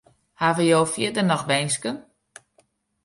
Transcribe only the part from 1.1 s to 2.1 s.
noch winsken?